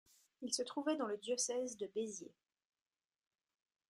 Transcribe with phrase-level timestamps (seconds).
[0.41, 2.33] Il se trouvait dans le diocèse de Béziers.